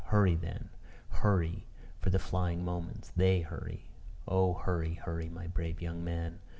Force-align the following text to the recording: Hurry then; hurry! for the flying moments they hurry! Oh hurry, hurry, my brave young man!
Hurry 0.05 0.33
then; 0.33 0.71
hurry! 1.09 1.67
for 1.99 2.09
the 2.09 2.17
flying 2.17 2.65
moments 2.65 3.11
they 3.15 3.41
hurry! 3.41 3.85
Oh 4.27 4.55
hurry, 4.55 4.95
hurry, 4.95 5.29
my 5.29 5.45
brave 5.45 5.79
young 5.79 6.03
man! 6.03 6.39